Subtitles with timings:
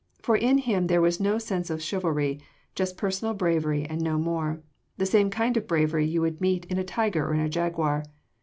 [0.23, 2.39] For in him there was no sense of chivalry
[2.73, 4.59] just personal bravery and no more
[4.97, 8.05] the same kind of bravery you would meet in a tiger or a jaguar.